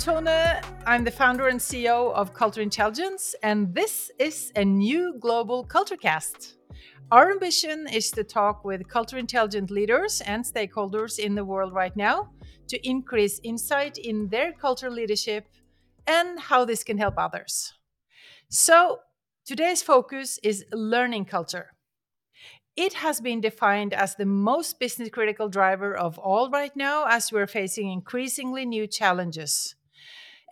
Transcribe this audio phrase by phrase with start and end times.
[0.00, 0.28] Tone.
[0.86, 5.98] I'm the founder and CEO of Culture Intelligence, and this is a new global culture
[5.98, 6.56] cast.
[7.12, 11.94] Our ambition is to talk with culture intelligent leaders and stakeholders in the world right
[11.94, 12.30] now
[12.68, 15.46] to increase insight in their culture leadership
[16.06, 17.74] and how this can help others.
[18.48, 19.00] So,
[19.44, 21.72] today's focus is learning culture.
[22.74, 27.30] It has been defined as the most business critical driver of all right now as
[27.30, 29.74] we're facing increasingly new challenges.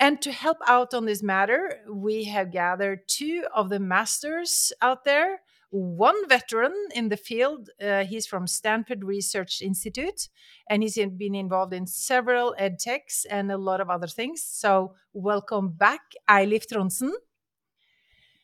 [0.00, 5.04] And to help out on this matter, we have gathered two of the masters out
[5.04, 5.40] there.
[5.70, 10.28] One veteran in the field, uh, he's from Stanford Research Institute,
[10.70, 14.42] and he's been involved in several edtechs and a lot of other things.
[14.42, 17.12] So, welcome back, Eilif Trondsen.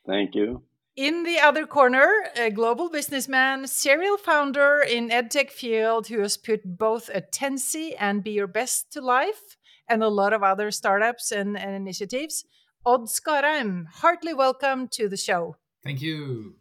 [0.06, 0.64] Thank you.
[0.96, 6.60] In the other corner, a global businessman, serial founder in edtech field who has put
[6.78, 9.56] both Attensi and Be Your Best to life
[9.88, 12.44] and a lot of other startups and, and initiatives.
[12.86, 15.56] Odd Skarheim, heartily welcome to the show.
[15.82, 16.54] Thank you.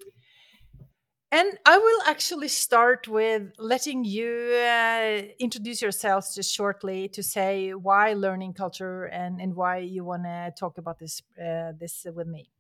[1.34, 7.72] And I will actually start with letting you uh, introduce yourselves just shortly to say
[7.72, 12.28] why learning culture and, and why you want to talk about this uh, this with
[12.28, 12.52] me.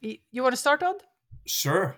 [0.00, 1.02] You want to start, Odd?
[1.46, 1.96] Sure,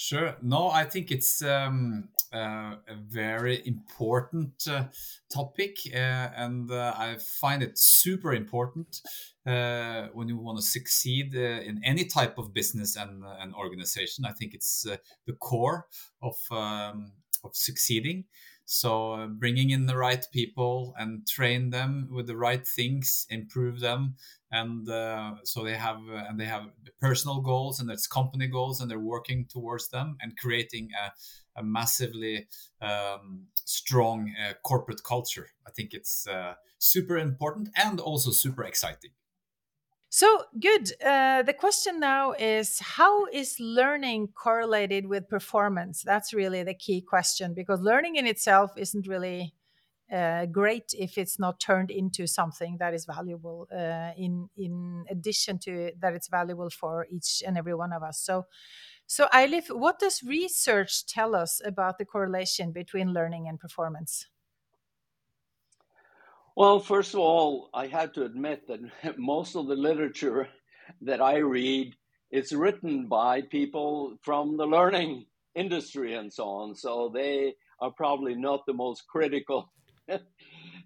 [0.00, 0.36] sure.
[0.42, 4.84] No, I think it's um, uh, a very important uh,
[5.32, 9.02] topic, uh, and uh, I find it super important
[9.46, 14.24] uh, when you want to succeed uh, in any type of business and, and organization.
[14.24, 14.86] I think it's
[15.26, 15.86] the core
[16.22, 17.12] of um,
[17.44, 18.24] of succeeding.
[18.72, 24.14] So bringing in the right people and train them with the right things, improve them,
[24.52, 28.80] and uh, so they have uh, and they have personal goals and that's company goals,
[28.80, 32.46] and they're working towards them and creating a, a massively
[32.80, 35.48] um, strong uh, corporate culture.
[35.66, 39.10] I think it's uh, super important and also super exciting.
[40.12, 40.90] So good.
[41.04, 46.02] Uh, the question now is how is learning correlated with performance?
[46.02, 49.54] That's really the key question because learning in itself isn't really
[50.12, 55.58] uh, great if it's not turned into something that is valuable uh, in in addition
[55.60, 58.46] to that it's valuable for each and every one of us so
[59.06, 64.26] so Eilif, what does research tell us about the correlation between learning and performance
[66.56, 68.80] well first of all i have to admit that
[69.18, 70.48] most of the literature
[71.00, 71.94] that i read
[72.30, 78.34] is written by people from the learning industry and so on so they are probably
[78.34, 79.72] not the most critical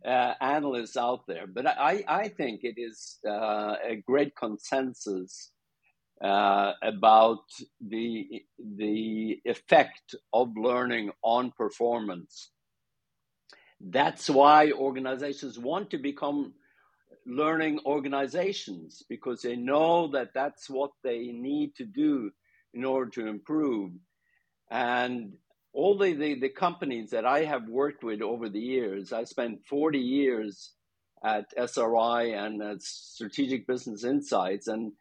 [0.05, 1.47] uh, analysts out there.
[1.47, 5.51] But I, I think it is uh, a great consensus
[6.23, 7.45] uh, about
[7.81, 8.43] the
[8.77, 12.51] the effect of learning on performance.
[13.81, 16.55] That's why organizations want to become
[17.27, 22.31] learning organizations because they know that that's what they need to do
[22.73, 23.93] in order to improve.
[24.71, 25.34] And
[25.73, 29.67] all the, the, the, companies that I have worked with over the years, I spent
[29.67, 30.73] 40 years
[31.25, 34.69] at SRI and at Strategic Business Insights.
[34.69, 34.93] And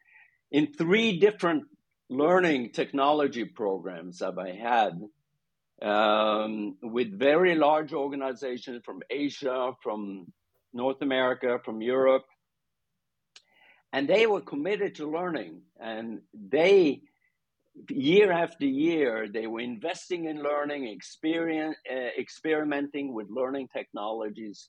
[0.50, 1.64] in three different
[2.08, 5.00] learning technology programs that I had
[5.84, 10.32] um, with very large organizations from Asia, from
[10.72, 12.24] North America, from Europe.
[13.92, 17.02] And they were committed to learning and they
[17.90, 24.68] year after year, they were investing in learning, experience, uh, experimenting with learning technologies.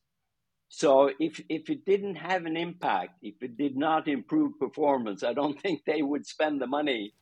[0.70, 5.34] So if if it didn't have an impact, if it did not improve performance, I
[5.34, 7.14] don't think they would spend the money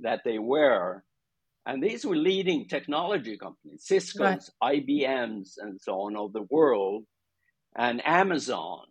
[0.00, 1.04] that they were.
[1.66, 4.86] And these were leading technology companies, Cisco's, right.
[4.86, 7.04] IBM's, and so on of the world,
[7.76, 8.84] and Amazon.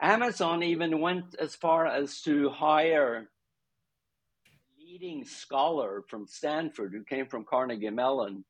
[0.00, 3.28] Amazon even went as far as to hire
[4.46, 8.42] a leading scholar from Stanford who came from Carnegie Mellon,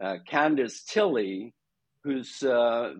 [0.00, 1.50] uh, Candace Thille,
[2.04, 2.92] whose uh,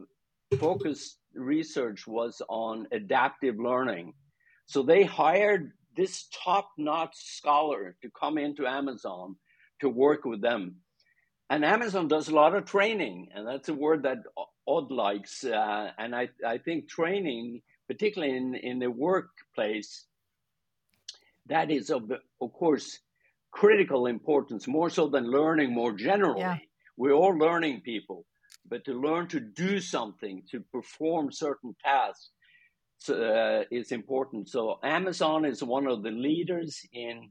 [0.58, 4.14] focused research was on adaptive learning.
[4.67, 9.37] So they hired this top notch scholar to come into Amazon
[9.85, 10.77] to work with them.
[11.49, 14.19] And Amazon does a lot of training, and that's a word that
[14.67, 15.45] Odd likes.
[15.45, 20.07] Uh, and I, I think training, particularly in, in the workplace,
[21.47, 22.11] that is of,
[22.41, 23.01] of course
[23.51, 26.59] critical importance more so than learning more generally yeah.
[26.97, 28.25] we're all learning people
[28.69, 32.31] but to learn to do something to perform certain tasks
[33.11, 37.31] uh, is important so amazon is one of the leaders in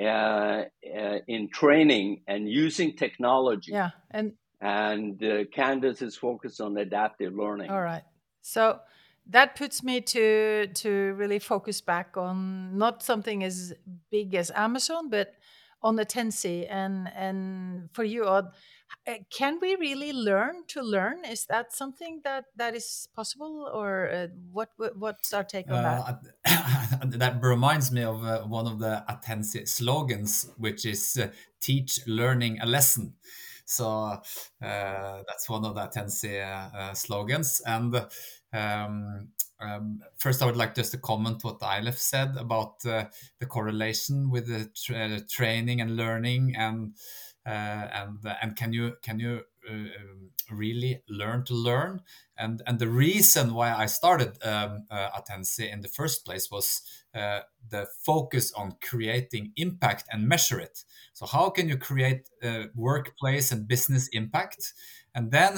[0.00, 3.72] uh, uh, in training and using technology.
[3.72, 7.70] Yeah and and uh, candace is focused on adaptive learning.
[7.70, 8.04] All right.
[8.42, 8.78] So
[9.26, 13.74] that puts me to to really focus back on not something as
[14.10, 15.34] big as Amazon, but
[15.82, 18.52] on Attensi and and for you, Odd,
[19.06, 21.24] uh, can we really learn to learn?
[21.24, 25.82] Is that something that that is possible, or uh, what, what, What's our take on
[25.82, 26.20] that?
[26.44, 31.28] Uh, that reminds me of uh, one of the Attensi slogans, which is uh,
[31.60, 33.14] "Teach learning a lesson."
[33.64, 34.20] So
[34.60, 38.06] that's one of the Attensi slogans, and.
[38.54, 39.28] Um,
[39.60, 43.08] um, first, I would like just to comment what Eilif said about the
[43.48, 46.94] correlation with the tra training and learning and
[47.50, 52.00] and and can you can you uh, um, really learn to learn?
[52.36, 56.82] And and the reason why I started um, uh, Attensi in the first place was
[57.14, 60.84] uh, the focus on creating impact and measure it.
[61.12, 62.28] So how can you create
[62.74, 64.72] workplace and business impact?
[65.14, 65.56] And then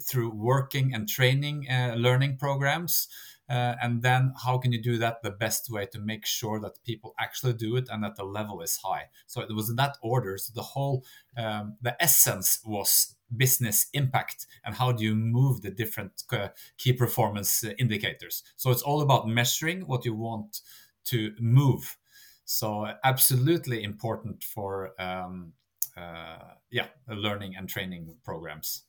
[0.00, 3.08] through working and training uh, learning programs
[3.48, 6.82] uh, and then how can you do that the best way to make sure that
[6.84, 9.08] people actually do it and that the level is high?
[9.26, 10.38] So it was in that order.
[10.38, 11.04] So the whole
[11.36, 16.48] um, the essence was business impact and how do you move the different uh,
[16.78, 18.42] key performance uh, indicators.
[18.56, 20.60] So it's all about measuring what you want
[21.06, 21.98] to move.
[22.46, 25.52] So absolutely important for um,
[25.96, 28.84] uh, yeah learning and training programs.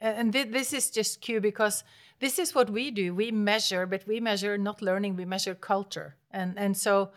[0.00, 1.84] And this is just cue because
[2.20, 3.14] this is what we do.
[3.14, 6.16] We measure but we measure not learning we measure culture.
[6.30, 7.12] And and so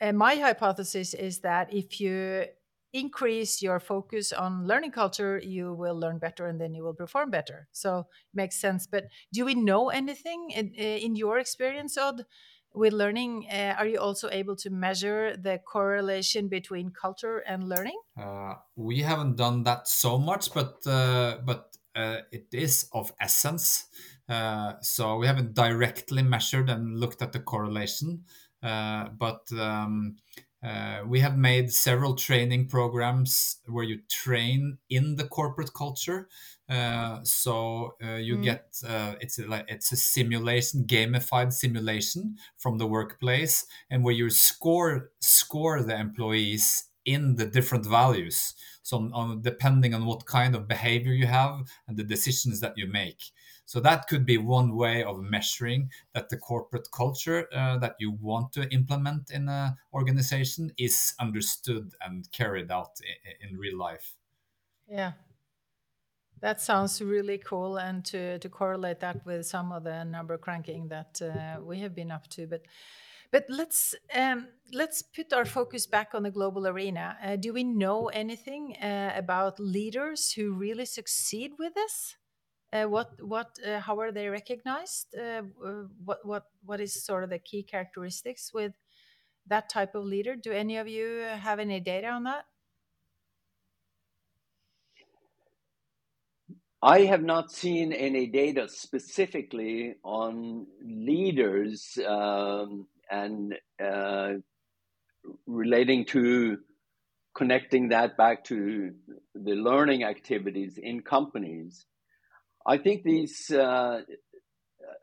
[0.00, 2.46] uh, my hypothesis is that if you
[2.92, 7.30] increase your focus on learning culture you will learn better and then you will perform
[7.30, 7.68] better.
[7.72, 8.86] So it makes sense.
[8.86, 12.24] But do we know anything in, in your experience Odd,
[12.72, 13.46] with learning?
[13.50, 17.98] Uh, are you also able to measure the correlation between culture and learning?
[18.16, 23.86] Uh, we haven't done that so much but uh, but uh, it is of essence
[24.28, 28.24] uh, so we haven't directly measured and looked at the correlation,
[28.62, 30.16] uh, but um,
[30.64, 36.26] uh, we have made several training programs where you train in the corporate culture.
[36.70, 38.44] Uh, so uh, you mm.
[38.44, 44.14] get uh, it's a, like it's a simulation, gamified simulation from the workplace, and where
[44.14, 48.54] you score score the employees in the different values.
[48.82, 52.86] So on, depending on what kind of behavior you have and the decisions that you
[52.86, 53.32] make.
[53.66, 58.12] So that could be one way of measuring that the corporate culture uh, that you
[58.12, 63.00] want to implement in an organization is understood and carried out
[63.40, 64.14] in, in real life.
[64.88, 65.12] Yeah.
[66.40, 70.88] That sounds really cool, and to, to correlate that with some of the number cranking
[70.88, 72.46] that uh, we have been up to.
[72.46, 72.66] But
[73.30, 77.16] but let's um, let's put our focus back on the global arena.
[77.24, 82.16] Uh, do we know anything uh, about leaders who really succeed with this?
[82.74, 85.14] Uh, what what uh, how are they recognized?
[85.14, 85.42] Uh,
[86.04, 88.72] what what what is sort of the key characteristics with
[89.46, 90.34] that type of leader?
[90.34, 92.46] Do any of you have any data on that?
[96.82, 104.32] I have not seen any data specifically on leaders um, and uh,
[105.46, 106.58] relating to
[107.34, 108.92] connecting that back to
[109.34, 111.86] the learning activities in companies.
[112.66, 114.00] I think these, uh,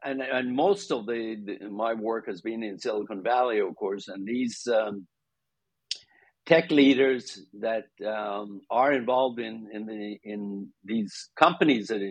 [0.04, 4.08] and and most of the, the, my work has been in Silicon Valley, of course,
[4.08, 5.08] and these um,
[6.46, 12.02] tech leaders that um, are involved in in the in these companies that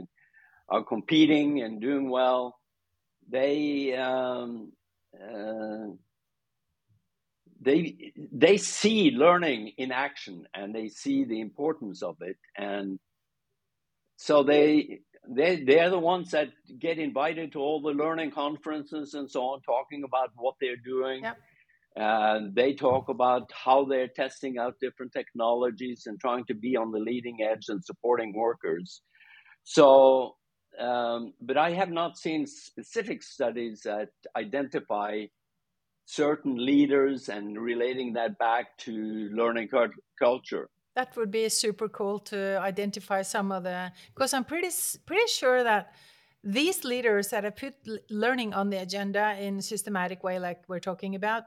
[0.69, 2.57] are competing and doing well,
[3.29, 4.73] they um,
[5.15, 5.89] uh,
[7.61, 12.37] they they see learning in action and they see the importance of it.
[12.57, 12.99] And
[14.17, 15.01] so they
[15.37, 19.63] they they're the ones that get invited to all the learning conferences and so on,
[19.63, 21.23] talking about what they're doing.
[21.23, 21.39] Yep.
[21.97, 26.93] And they talk about how they're testing out different technologies and trying to be on
[26.93, 29.03] the leading edge and supporting workers.
[29.65, 30.37] So,
[30.79, 35.25] um, but I have not seen specific studies that identify
[36.07, 39.69] certain leaders and relating that back to learning
[40.19, 40.69] culture
[41.01, 44.71] that would be super cool to identify some of the because i'm pretty
[45.07, 45.93] pretty sure that
[46.45, 47.75] these leaders that have put
[48.11, 51.45] learning on the agenda in a systematic way like we're talking about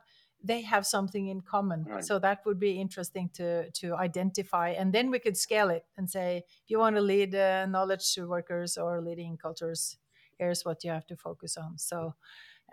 [0.52, 2.04] they have something in common right.
[2.04, 6.10] so that would be interesting to to identify and then we could scale it and
[6.10, 9.98] say if you want to lead uh, knowledge workers or leading cultures
[10.40, 12.16] here's what you have to focus on so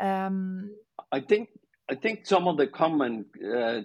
[0.09, 0.71] um,
[1.13, 1.51] i think
[1.91, 3.13] i think some of the common
[3.55, 3.81] uh,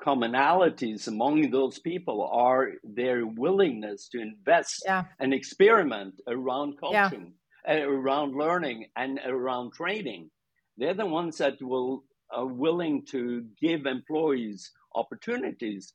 [0.00, 5.04] commonalities among those people are their willingness to invest yeah.
[5.18, 7.34] and experiment around coaching.
[7.66, 7.74] Yeah.
[7.74, 10.30] uh, around learning and around training.
[10.78, 15.92] They're the ones that will are willing to give employees opportunities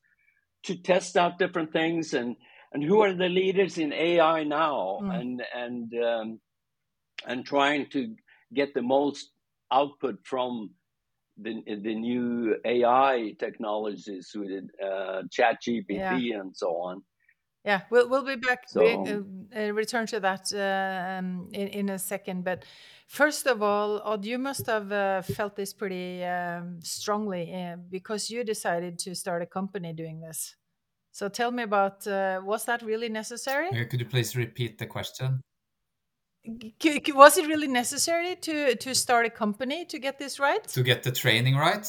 [0.64, 2.36] to test out different things and
[2.74, 5.20] and who are the leaders in AI now mm.
[5.20, 6.40] and and um,
[7.26, 8.16] and trying to
[8.54, 9.32] get the most
[9.72, 10.72] output from
[11.38, 16.40] the the new AI technologies with uh, Chat GPT yeah.
[16.40, 17.02] and so on.
[17.66, 18.66] Yeah, we'll we'll be back.
[18.68, 22.44] So, uh, uh, return to that uh, um, in in a second.
[22.44, 22.64] But
[23.08, 28.30] first of all, Odd, you must have uh, felt this pretty um, strongly uh, because
[28.30, 30.56] you decided to start a company doing this.
[31.12, 33.70] So tell me about uh, was that really necessary?
[33.72, 35.42] Could you please repeat the question?
[37.14, 40.64] Was it really necessary to to start a company to get this right?
[40.70, 41.88] To get the training right?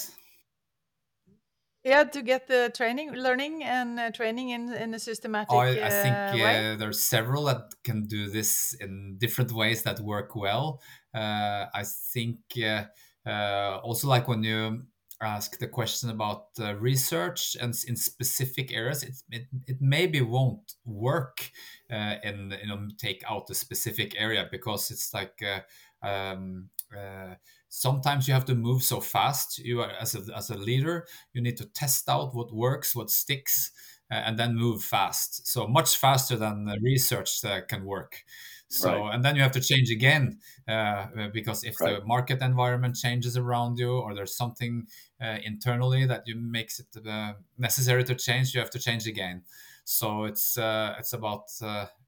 [1.85, 5.55] Yeah, to get the training, learning, and uh, training in in a systematic.
[5.55, 9.85] Oh, I, I think uh, uh, there's several that can do this in different ways
[9.85, 10.81] that work well.
[11.15, 12.87] Uh, I think uh,
[13.25, 14.83] uh, also like when you
[15.21, 21.51] ask the question about research and in specific areas, it it, it maybe won't work
[21.91, 25.43] in you know take out a specific area because it's like.
[26.03, 26.69] Um,
[27.69, 29.59] sometimes you have to move so fast.
[29.59, 33.11] You are as a, as a leader you need to test out what works what
[33.11, 33.73] sticks
[34.11, 35.47] uh, and then move fast.
[35.47, 38.25] So much faster than research uh, can work
[38.69, 39.15] so right.
[39.15, 42.01] and then you have to change again uh, uh because if right.
[42.01, 44.87] the market environment changes around you or there's something
[45.23, 49.43] uh, internally that you makes it uh, necessary to change you have to change again
[49.85, 51.49] so it's it's about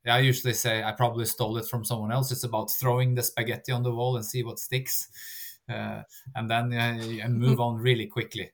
[0.07, 2.33] I usually say I probably stole it from someone else.
[2.33, 5.09] It's about throwing the spaghetti on the wall and see what sticks
[5.69, 6.03] uh,
[6.35, 8.51] and then uh, and move on really quickly.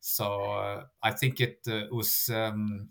[0.00, 2.88] So uh, I think it was um,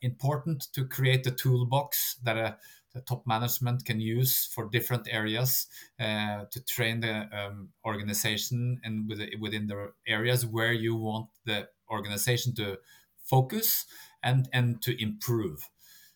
[0.00, 2.56] important to create a toolbox that the
[3.00, 5.66] top management can use for different areas
[5.98, 9.10] uh, to train the um, organization and
[9.40, 12.78] within the areas where you want the organization to
[13.24, 13.86] focus
[14.22, 15.68] and and to improve.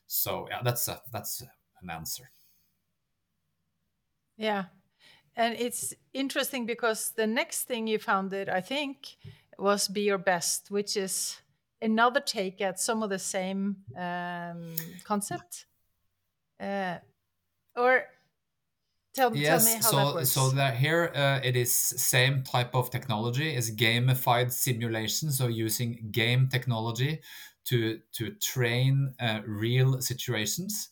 [0.07, 1.43] So yeah, that's a that's
[1.83, 2.31] an answer.
[4.37, 4.67] Yeah,
[5.37, 9.17] and it's interesting because the next thing you founded, I think,
[9.59, 11.41] was Be Your Best, which is
[11.83, 15.67] another take at some of the same um, concept.
[16.61, 16.97] Uh,
[17.77, 18.05] or
[19.15, 20.31] tell, yes, tell me how so, that works.
[20.31, 25.31] So that here uh, it is same type of technology is gamified simulation.
[25.31, 27.21] So using game technology
[27.67, 30.89] to to train uh, real situations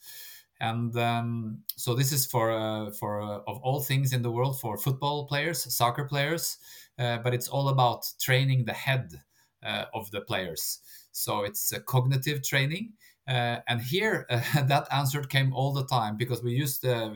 [0.61, 4.59] and um, so this is for uh, for uh, of all things in the world
[4.59, 6.59] for football players soccer players
[6.99, 9.23] uh, but it's all about training the head
[9.63, 10.81] uh, of the players
[11.13, 12.93] so it's a cognitive training
[13.29, 17.11] uh, and here that answer came all the time because we used uh,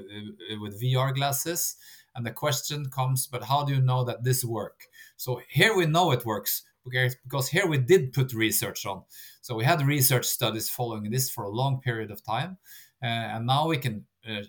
[0.60, 1.76] with vr glasses
[2.14, 4.86] and the question comes but how do you know that this work
[5.16, 9.02] so here we know it works because, because here we did put research on
[9.40, 12.58] so we had research studies following this for a long period of time
[13.02, 14.42] uh, and now we can uh,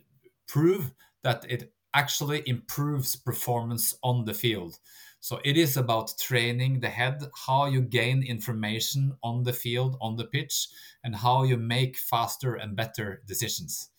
[0.48, 0.92] prove
[1.24, 4.80] that it actually improves performance on the field.
[5.22, 10.16] So it is about training the head, how you gain information on the field, on
[10.16, 10.68] the pitch,
[11.04, 13.90] and how you make faster and better decisions.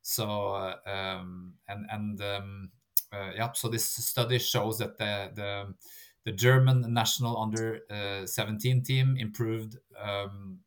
[0.00, 2.70] So uh, um, and and um,
[3.12, 5.74] uh, yeah, so this study shows that the the,
[6.24, 10.60] the German national under uh, 17 team improved um,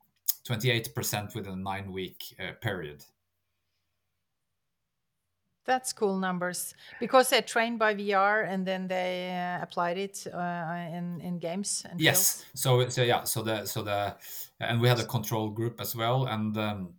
[0.48, 3.04] 28% within a nine week uh, period.
[5.66, 10.38] That's cool numbers because they're trained by VR and then they uh, applied it uh,
[10.92, 11.86] in in games.
[11.90, 12.46] And yes.
[12.54, 13.24] So so yeah.
[13.24, 14.16] So the so the
[14.60, 16.94] and we had a control group as well, and um,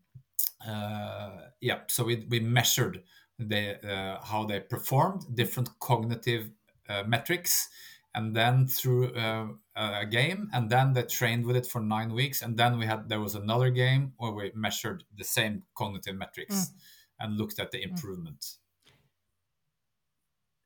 [0.66, 1.30] uh,
[1.60, 1.80] yeah.
[1.88, 3.02] So we we measured
[3.38, 6.50] the uh, how they performed different cognitive
[6.88, 7.68] uh, metrics,
[8.14, 12.40] and then through uh, a game, and then they trained with it for nine weeks,
[12.40, 16.54] and then we had there was another game where we measured the same cognitive metrics.
[16.54, 16.74] Mm
[17.20, 17.90] and looked at the mm.
[17.90, 18.44] improvement.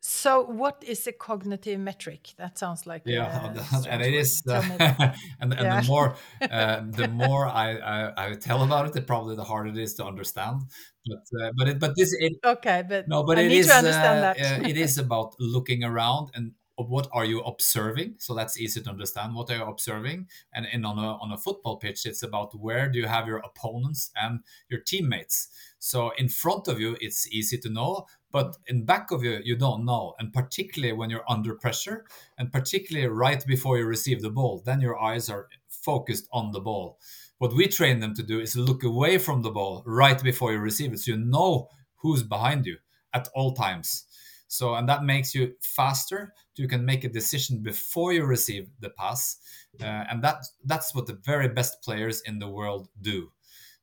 [0.01, 2.33] So, what is a cognitive metric?
[2.39, 3.53] That sounds like yeah,
[3.91, 4.63] and it is, uh,
[5.41, 5.81] and, and yeah.
[5.81, 9.71] the more uh, the more I, I, I tell about it, the probably the harder
[9.71, 10.63] it is to understand.
[11.05, 14.35] But uh, but it, but this it, okay, but no, but I it is uh,
[14.39, 16.53] uh, it is about looking around and
[16.87, 18.15] what are you observing?
[18.19, 19.35] So that's easy to understand.
[19.35, 20.29] What are you observing?
[20.55, 23.39] And, and on a on a football pitch it's about where do you have your
[23.39, 25.49] opponents and your teammates.
[25.79, 29.57] So in front of you it's easy to know but in back of you you
[29.57, 30.15] don't know.
[30.19, 32.05] And particularly when you're under pressure
[32.39, 36.61] and particularly right before you receive the ball then your eyes are focused on the
[36.61, 36.99] ball.
[37.39, 40.59] What we train them to do is look away from the ball right before you
[40.59, 42.77] receive it so you know who's behind you
[43.13, 44.05] at all times.
[44.49, 46.35] So, and that makes you faster.
[46.57, 49.37] You can make a decision before you receive the pass,
[49.81, 53.31] uh, and that that's what the very best players in the world do.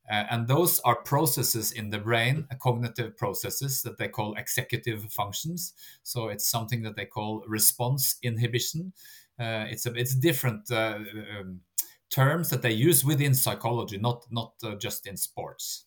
[0.09, 5.03] Uh, and those are processes in the brain, uh, cognitive processes that they call executive
[5.11, 5.73] functions.
[6.03, 8.93] So it's something that they call response inhibition.
[9.39, 10.99] Uh, it's a it's different uh,
[11.39, 11.61] um,
[12.09, 15.85] terms that they use within psychology, not not uh, just in sports.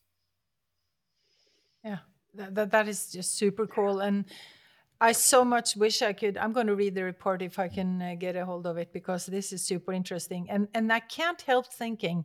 [1.85, 1.99] Yeah,
[2.35, 4.01] that, that, that is just super cool.
[4.01, 4.25] And
[5.01, 6.37] I so much wish I could.
[6.37, 8.93] I'm going to read the report if I can uh, get a hold of it
[8.93, 10.51] because this is super interesting.
[10.51, 12.25] And and I can't help thinking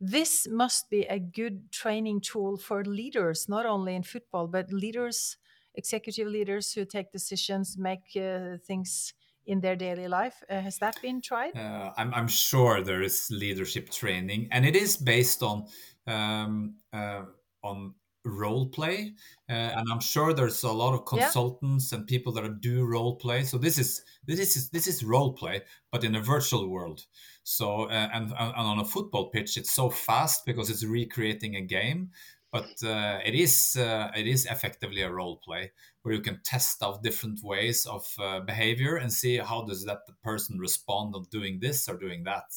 [0.00, 5.36] this must be a good training tool for leaders, not only in football, but leaders,
[5.74, 9.14] executive leaders who take decisions, make uh, things
[9.46, 10.42] in their daily life.
[10.50, 11.56] Uh, has that been tried?
[11.56, 15.66] Uh, I'm, I'm, sure there is leadership training, and it is based on
[16.06, 17.22] um, uh,
[17.62, 17.94] on
[18.26, 19.12] role play
[19.48, 21.98] uh, and i'm sure there's a lot of consultants yeah.
[21.98, 25.62] and people that do role play so this is this is this is role play
[25.96, 27.06] but in a virtual world.
[27.42, 31.62] So uh, and, and on a football pitch it's so fast because it's recreating a
[31.62, 32.10] game
[32.52, 36.82] but uh, it is uh, it is effectively a role play where you can test
[36.82, 41.58] out different ways of uh, behavior and see how does that person respond on doing
[41.60, 42.52] this or doing that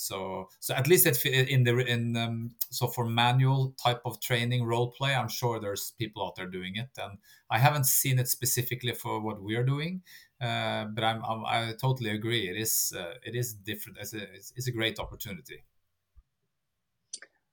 [0.00, 4.90] so so at least in the in um, so for manual type of training role
[4.90, 6.88] play i'm sure there's people out there doing it.
[6.98, 7.18] And
[7.50, 10.02] i haven't seen it specifically for what we're doing
[10.40, 12.48] uh, but I'm, I'm, i totally agree.
[12.48, 13.98] It is uh, it is different.
[14.00, 14.22] It's a,
[14.56, 15.64] it's a great opportunity.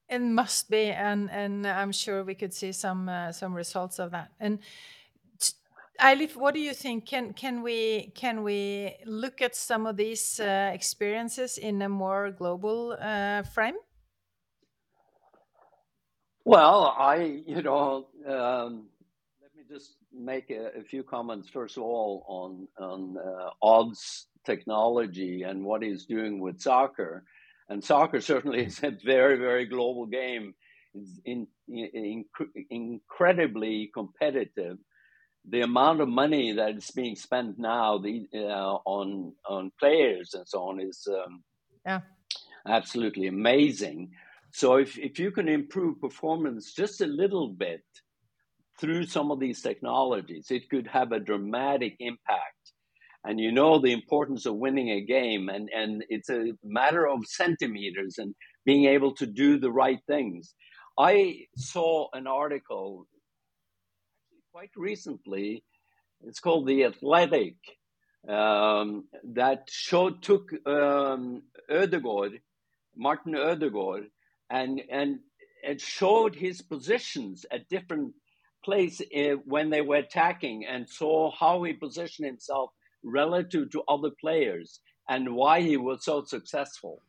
[0.08, 4.12] It must be and and i'm sure we could see some uh, some results of
[4.12, 4.30] that.
[4.39, 4.60] And
[6.00, 7.08] Eilif, what do you think?
[7.08, 12.30] Can can we can we look at some of these uh, experiences in a more
[12.30, 13.77] global uh, frame?
[16.45, 18.89] Well, I you know um,
[19.41, 24.28] let me just make a, a, few comments first of all on on uh, Odd's
[24.45, 27.24] technology and what he's doing with soccer,
[27.69, 30.54] and soccer certainly is a very very global game.
[30.93, 32.26] It's in, in,
[32.69, 34.78] incredibly competitive
[35.49, 40.47] the amount of money that is being spent now the, uh, on on players and
[40.47, 41.43] so on is um,
[41.86, 42.01] yeah
[42.67, 44.12] absolutely amazing.
[44.51, 47.83] So if if you can improve performance just a little bit
[48.79, 52.53] through some of these technologies, it could have a dramatic impact.
[53.23, 57.25] And you know the importance of winning a game, and, and it's a matter of
[57.25, 58.33] centimeters and
[58.65, 60.53] being able to do the right things.
[60.97, 63.05] I saw an article
[64.58, 65.63] quite recently.
[66.26, 67.58] It's called The Athletic.
[68.28, 69.04] Um,
[69.36, 71.43] that showed took um,
[72.96, 74.06] Martin Ødegaard,
[74.50, 75.20] and and
[75.62, 78.15] it showed his positions at different
[78.65, 82.72] places uh, when they were attacking, and saw how he positioned himself
[83.04, 87.04] relative to other players and why he was so successful.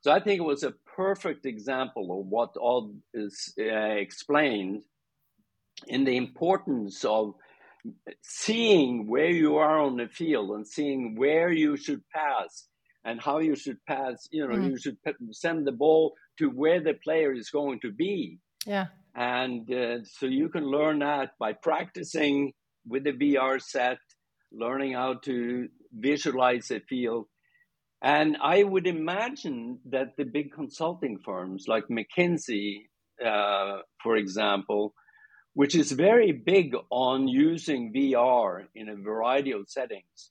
[0.00, 4.82] So I think it was a perfect example of what Odd is uh, explained
[5.86, 7.34] in the importance of
[8.22, 12.66] seeing where you are on the field and seeing where you should pass
[13.04, 14.70] and how you should pass you know mm.
[14.70, 14.98] you should
[15.30, 18.38] send the ball to where the player is going to be.
[18.66, 18.86] Yeah.
[19.14, 22.52] And uh, so you can learn that by practicing
[22.86, 23.98] with the vr set
[24.52, 27.26] learning how to visualize the field.
[28.02, 32.86] And i would imagine that the big consulting firms like mckinsey
[33.24, 34.94] uh, for example
[35.58, 40.30] which is very big on using VR in a variety of settings,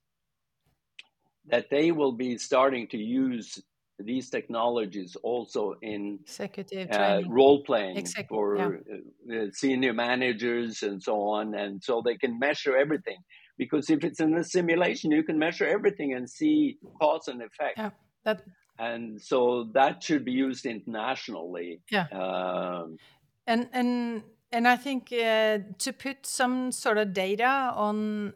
[1.47, 3.61] that they will be starting to use
[3.99, 9.37] these technologies also in executive uh, role playing Exec- for yeah.
[9.37, 11.53] uh, senior managers and so on.
[11.55, 13.17] And so they can measure everything.
[13.57, 17.77] Because if it's in a simulation, you can measure everything and see cause and effect.
[17.77, 17.89] Yeah,
[18.23, 18.43] that...
[18.79, 21.81] And so that should be used internationally.
[21.91, 22.07] Yeah.
[22.13, 22.97] Um,
[23.45, 28.33] and and and I think uh, to put some sort of data on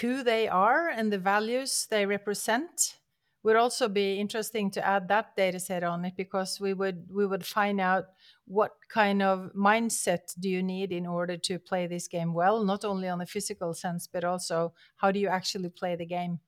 [0.00, 2.98] who they are and the values they represent
[3.42, 7.26] would also be interesting to add that data set on it because we would we
[7.26, 8.04] would find out
[8.44, 12.84] what kind of mindset do you need in order to play this game well not
[12.84, 16.38] only on the physical sense but also how do you actually play the game?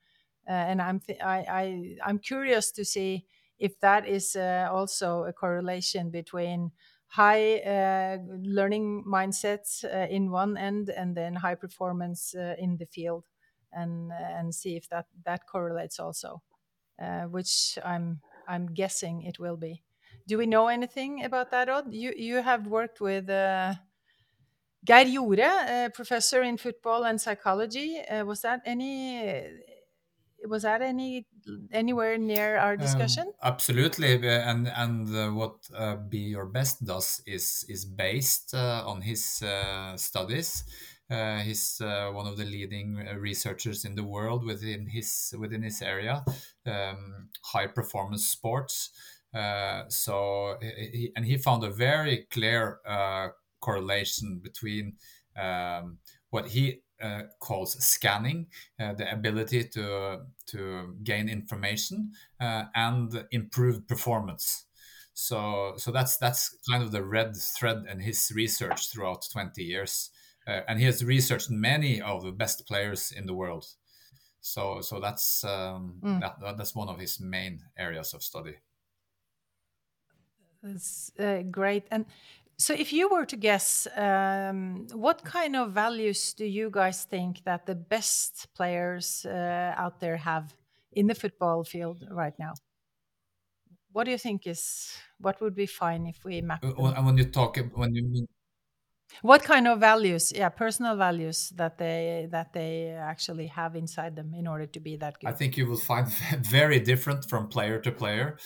[0.48, 3.27] Uh, and i'm I, I i'm curious to see
[3.61, 6.72] if that is uh, also a correlation between
[7.12, 12.87] high uh, learning mindsets uh, in one end and then high performance uh, in the
[12.87, 13.25] field
[13.72, 16.42] and and see if that that correlates also
[17.03, 19.83] uh, which i'm i'm guessing it will be
[20.27, 21.92] do we know anything about that Odd?
[21.92, 23.75] you you have worked with uh,
[24.85, 29.22] Geir Jordet, a professor in football and psychology, uh, was that any
[30.48, 31.26] was that any
[31.72, 33.28] anywhere near our discussion?
[33.28, 38.83] Um, absolutely, and and uh, what uh, Be Your Best does is is based uh,
[38.87, 40.64] on his uh, studies.
[41.11, 45.83] Uh, he's uh, one of the leading researchers in the world within his within his
[45.83, 46.24] area,
[46.66, 48.90] um, high performance sports.
[49.88, 52.81] so he, and he found a very clear
[53.61, 54.96] correlation between
[55.37, 55.98] um,
[56.31, 58.47] what he uh, calls scanning,
[58.81, 64.67] uh, the ability to to gain information uh, and improve performance.
[65.15, 70.11] So so that's that's kind of the red thread in his research throughout 20 years,
[70.47, 73.67] uh, and he has researched many of the best players in the world.
[74.41, 76.21] So so that's um, mm.
[76.21, 78.57] that, that's one of his main areas of study.
[80.62, 82.07] That's uh, great and
[82.62, 87.42] so, if you were to guess, um, what kind of values do you guys think
[87.44, 90.55] that the best players uh, out there have
[90.92, 92.53] in the football field right now?
[93.90, 96.62] What do you think is what would be fine if we map?
[96.62, 97.05] Them?
[97.05, 98.29] When you talk, when you mean
[99.20, 104.33] what kind of values yeah personal values that they that they actually have inside them
[104.35, 106.09] in order to be that good i think you will find
[106.40, 108.38] very different from player to player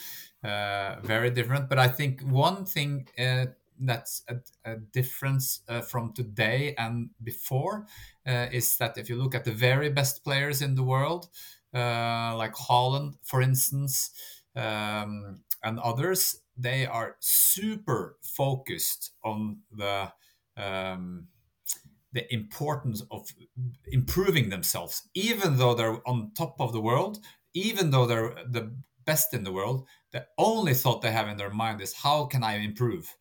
[0.43, 3.47] uh, very different but i think one thing uh,
[3.81, 4.37] that's a,
[4.71, 7.87] a difference uh, from today and before
[8.27, 11.29] uh, is that if you look at the very best players in the world,
[11.75, 14.11] uh, like Haaland, for instance,
[14.55, 20.13] um, and others, they are super focused on the
[20.57, 21.29] um,
[22.13, 23.29] the importance of
[23.89, 27.19] improving themselves, even though they're on top of the world,
[27.53, 29.87] even though they're the best in the world.
[30.13, 33.15] The only thought they have in their mind is how can I improve?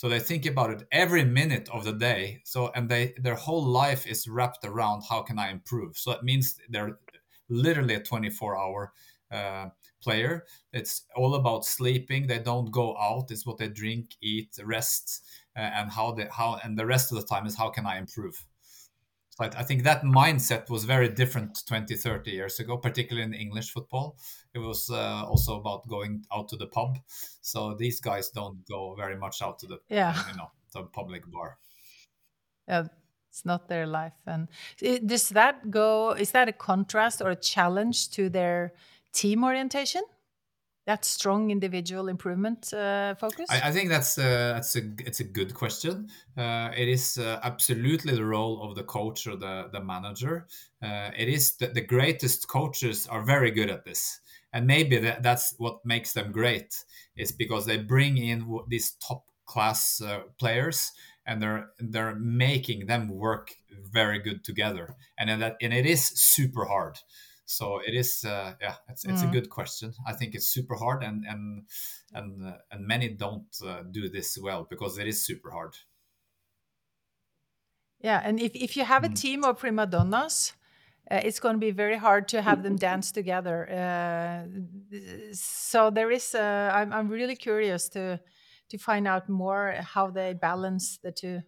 [0.00, 2.40] So they think about it every minute of the day.
[2.44, 5.98] So and they their whole life is wrapped around how can i improve?
[5.98, 6.96] So it means they're
[7.50, 8.94] literally a 24 hour
[9.30, 9.66] uh,
[10.02, 10.46] player.
[10.72, 12.26] It's all about sleeping.
[12.26, 13.30] They don't go out.
[13.30, 15.22] It's what they drink eat rest
[15.54, 17.98] uh, and how they how and the rest of the time is how can i
[17.98, 18.46] improve
[19.40, 23.70] but I think that mindset was very different 20, 30 years ago, particularly in English
[23.70, 24.18] football.
[24.52, 26.98] It was uh, also about going out to the pub.
[27.40, 30.14] So these guys don't go very much out to the yeah.
[30.30, 31.56] you know the public bar.
[32.68, 32.88] Yeah,
[33.30, 34.20] it's not their life.
[34.26, 34.48] And
[35.06, 36.10] does that go?
[36.10, 38.74] Is that a contrast or a challenge to their
[39.14, 40.02] team orientation?
[40.90, 43.46] That strong individual improvement uh, focus?
[43.48, 46.08] I, I, think that's uh, that's a it's a good question.
[46.36, 50.46] Uh, it is uh, absolutely the role of the coach or the the manager.
[50.82, 54.20] Uh, it is the, the greatest coaches are very good at this,
[54.52, 56.74] and maybe that, that's what makes them great.
[57.16, 60.92] Is because they bring in these top class uh, players
[61.26, 63.54] and they're they're making them work
[63.92, 66.98] very good together, and that and it is super hard
[67.50, 69.28] so it is uh, yeah it's, it's mm.
[69.28, 71.64] a good question i think it's super hard and and
[72.14, 75.74] and uh, and many don't uh, do this well because it is super hard
[78.00, 79.20] yeah and if, if you have a mm.
[79.20, 80.52] team of prima donnas
[81.10, 84.46] uh, it's going to be very hard to have them dance together uh,
[85.32, 88.20] so there is uh, I'm, I'm really curious to
[88.68, 91.42] to find out more how they balance the two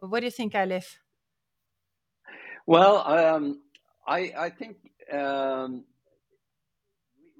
[0.00, 0.96] what do you think Eilif?
[2.66, 3.60] well um,
[4.06, 4.76] I, I think
[5.12, 5.84] um,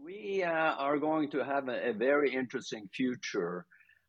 [0.04, 3.66] we uh, are going to have a, a, very interesting future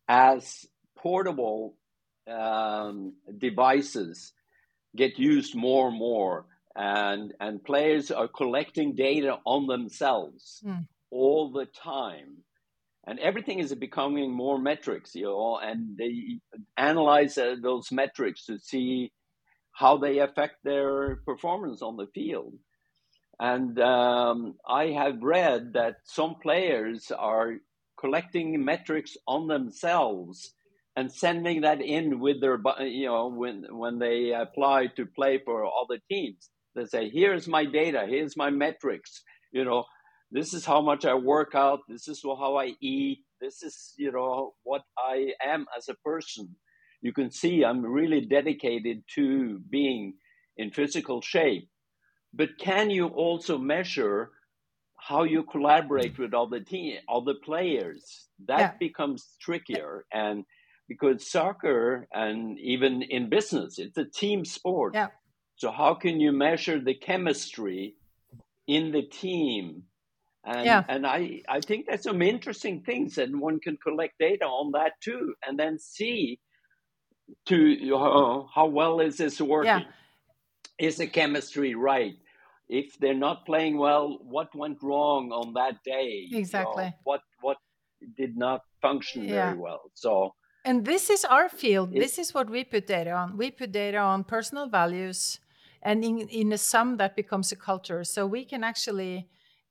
[0.08, 0.66] as
[0.98, 1.76] portable
[2.30, 4.34] um, devices
[4.96, 6.46] get used more and more,
[6.76, 10.86] and and players are collecting data on themselves mm.
[11.10, 12.38] all the time.
[13.08, 16.40] And everything is becoming more metrics, you know, and they
[16.78, 19.12] analyze uh, those metrics to see
[19.72, 22.54] how they affect their performance on the field.
[23.42, 27.56] And um, I have read that some players are
[28.00, 30.54] collecting metrics on themselves
[30.96, 35.66] and sending that in with their, you know, when when they apply to play for
[35.66, 36.52] other teams.
[36.76, 38.06] They say, "Here's my data.
[38.08, 39.24] Here's my metrics.
[39.52, 39.86] You know,
[40.30, 41.80] this is how much I work out.
[41.90, 43.26] This is how I eat.
[43.42, 46.56] This is, you know, what I am as a person.
[47.02, 50.14] You can see I'm really dedicated to being
[50.58, 51.68] in physical shape
[52.34, 54.32] but can you also measure
[54.98, 58.28] how you collaborate with other team, other players?
[58.48, 58.72] That yeah.
[58.80, 60.46] becomes trickier, and
[60.88, 64.94] because soccer and even in business, it's a team sport.
[64.94, 65.08] Yeah.
[65.56, 67.96] So how can you measure the chemistry
[68.68, 69.84] in the team?
[70.44, 70.84] And, yeah.
[70.90, 74.94] and I, I think there's some interesting things and one can collect data on that
[75.02, 76.40] too and then see
[77.46, 79.68] to uh, how well is this working?
[79.68, 79.84] Yeah.
[80.82, 82.16] Is the chemistry right?
[82.68, 86.28] If they're not playing well, what went wrong on that day?
[86.32, 86.86] Exactly.
[86.86, 87.58] You know, what what
[88.18, 89.48] did not function yeah.
[89.48, 89.82] very well?
[89.94, 91.94] So and this is our field.
[91.94, 93.38] this is what we put data on.
[93.38, 95.40] We put data on personal values,
[95.82, 98.04] and in, in a sum that becomes a culture.
[98.04, 99.28] So we can actually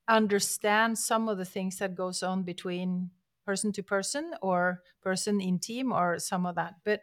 [0.09, 3.11] understand some of the things that goes on between
[3.46, 6.75] person to person or person in team or some of that.
[6.85, 7.03] But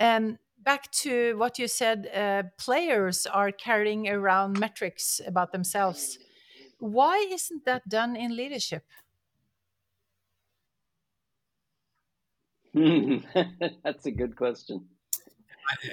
[0.00, 6.18] um, back to what you said, uh, players are carrying around metrics about themselves.
[6.78, 8.84] Why isn't that done in leadership?
[13.84, 14.76] That's a good question.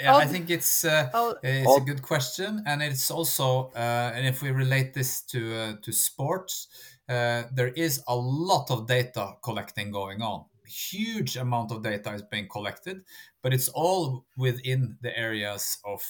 [0.06, 1.36] I, I think it's uh, oh.
[1.42, 5.74] it's a good question, and it's also uh, and if we relate this to uh,
[5.84, 6.68] to sports,
[7.10, 10.46] uh, there is a lot of data collecting going on.
[10.67, 13.04] Huge amount of data is being collected,
[13.41, 16.01] but it's all within the areas of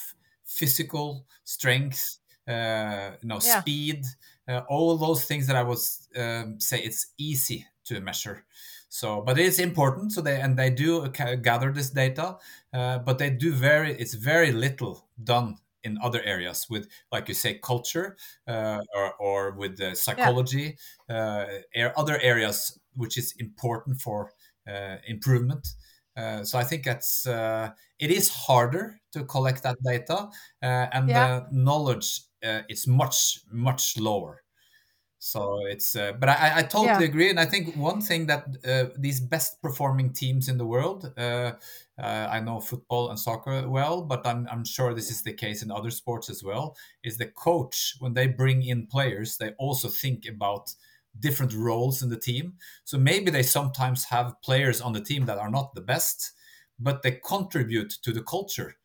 [0.43, 3.59] physical strength, uh, you know, yeah.
[3.59, 4.05] speed,
[4.47, 5.79] uh, all those things that I would
[6.15, 8.45] um, say it's easy to measure.
[8.89, 10.13] So, but it is important.
[10.13, 12.37] So they and they do gather this data,
[12.73, 13.93] uh, but they do very.
[13.99, 19.51] It's very little done in other areas with, like you say, culture uh, or, or
[19.51, 21.51] with the psychology, yeah.
[21.75, 24.31] uh, other areas which is important for
[25.08, 25.67] improvement.
[26.17, 30.30] Uh, so I think that's uh, it is harder to collect that data,
[30.62, 31.41] and yeah.
[31.41, 32.21] the knowledge
[32.69, 34.41] is much much lower.
[35.25, 37.10] So it's, uh, but I, I totally yeah.
[37.10, 41.12] agree, and I think one thing that uh, these best performing teams in the world,
[41.17, 41.54] uh,
[41.97, 45.63] uh, I know football and soccer well, but I'm I'm sure this is the case
[45.63, 46.78] in other sports as well.
[47.04, 50.71] Is the coach when they bring in players, they also think about
[51.19, 52.54] different roles in the team.
[52.84, 56.32] So maybe they sometimes have players on the team that are not the best,
[56.80, 58.75] but they contribute to the culture.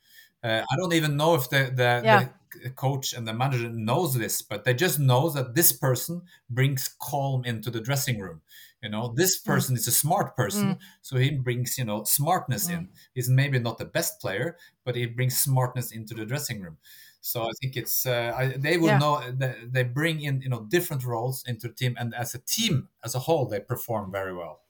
[0.43, 2.29] Uh, I don't even know if the the, yeah.
[2.63, 6.97] the coach and the manager knows this, but they just know that this person brings
[7.01, 8.41] calm into the dressing room.
[8.83, 9.45] You know, this mm.
[9.45, 9.79] person mm.
[9.79, 10.79] is a smart person, mm.
[11.03, 12.79] so he brings you know smartness mm.
[12.79, 12.89] in.
[13.15, 16.79] He's maybe not the best player, but he brings smartness into the dressing room.
[17.21, 18.99] So I think it's uh, I, they will yeah.
[18.99, 22.39] know that they bring in you know different roles into the team, and as a
[22.39, 24.63] team as a whole, they perform very well.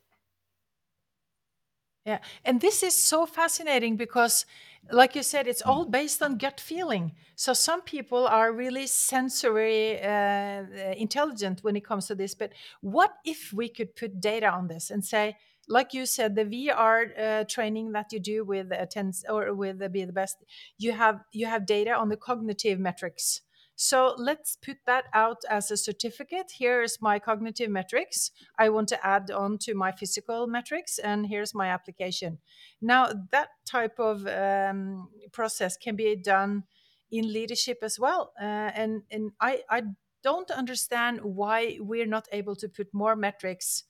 [2.05, 4.47] Yeah, and this is so fascinating because
[4.91, 7.13] like you said, it's all based on gut feeling.
[7.37, 10.65] So some people are really sensory uh,
[10.97, 12.35] intelligent when it comes to this.
[12.35, 15.37] But what if we could put data on this and say,
[15.71, 20.05] like you said, the VR uh, training that you do with Attensi or with Be
[20.05, 20.37] the Best,
[20.77, 23.43] you have you have data on the cognitive metrics.
[23.77, 26.53] So let's put that out as a certificate.
[26.59, 28.31] Here's my cognitive metrics.
[28.59, 32.39] I want to add on to my physical metrics, and here's my application.
[32.83, 36.65] Now, that type of um, process can be done
[37.11, 38.33] in leadership as well.
[38.39, 39.83] Uh, and and I, I
[40.23, 43.85] don't understand why we're not able to put more metrics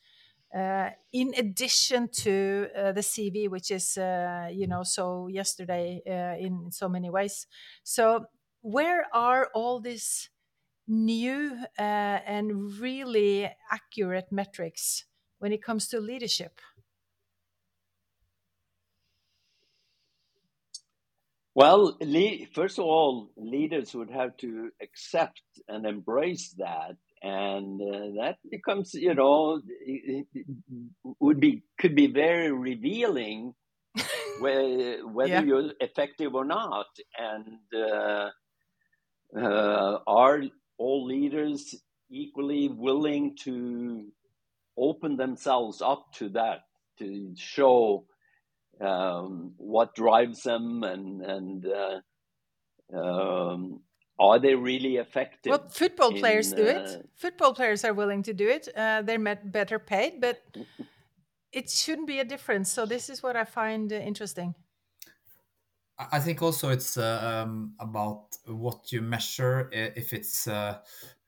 [0.54, 6.36] uh, in addition to uh, the CV, which is uh, you know so yesterday uh,
[6.44, 7.46] in so many ways.
[7.82, 8.26] So
[8.62, 10.30] where are all these
[10.86, 15.04] new uh, and really accurate metrics
[15.38, 16.60] when it comes to leadership?
[21.54, 21.98] Well,
[22.54, 28.94] first of all, leaders would have to accept and embrace that, and uh, that becomes,
[28.94, 29.61] you know,
[31.20, 33.54] would be could be very revealing
[34.40, 35.42] whether, whether yeah.
[35.42, 36.87] you're effective or not,
[37.18, 38.30] and uh,
[39.37, 40.42] uh, are
[40.78, 41.74] all leaders
[42.11, 44.06] equally willing to
[44.78, 46.61] open themselves up to that,
[46.98, 48.06] to show
[48.80, 53.80] um, what drives them and and uh, um,
[54.20, 55.50] are they really effective?
[55.50, 56.88] Well, football in, players do it.
[56.88, 58.68] Uh, football players are willing to do it.
[58.76, 60.42] Uh, they're better paid, but
[61.52, 62.70] it shouldn't be a difference.
[62.70, 64.54] So this is what I find uh, interesting.
[66.12, 70.78] I think also it's uh, um, about what you measure, if it's uh,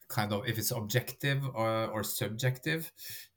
[0.08, 2.90] kind of if it's objective or, or subjective,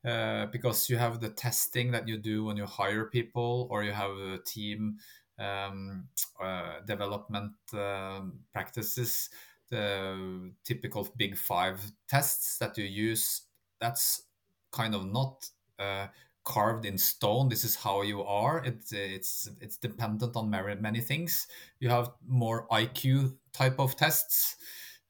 [0.06, 3.91] uh, because you have the testing that you do when you hire people, or you
[3.91, 4.98] have a team
[5.39, 6.08] um,
[6.41, 9.30] uh, development um, practices,
[9.69, 13.41] the typical big five tests that you use.
[13.80, 14.24] That's
[14.71, 16.08] kind of not uh,
[16.43, 17.50] carved in stone.
[17.50, 18.63] This is how you are.
[18.63, 21.48] It's it's it's dependent on many many things.
[21.80, 24.56] You have more iq type of tests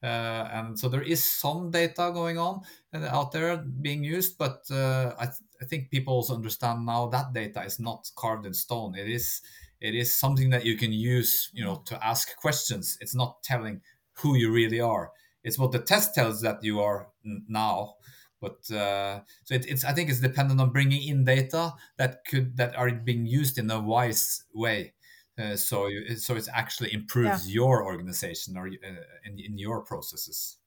[0.03, 2.61] uh, and so there is some data going on
[2.93, 7.07] uh, out there being used but uh, I, th- I think people also understand now
[7.07, 8.95] that data is not carved in stone.
[8.95, 9.41] It is
[9.85, 12.97] it is something that you can use you know to ask questions.
[13.01, 13.81] It's not telling
[14.19, 15.11] who you really are.
[15.43, 17.95] It's what the test tells that you are now.
[18.41, 22.57] But uh, so it, it's i think it's dependent on bringing in data that could
[22.57, 24.93] that are being used in a wise way.
[25.37, 27.55] Uh, so so it actually improves yeah.
[27.55, 28.89] your organization or uh,
[29.25, 30.57] in, in your processes.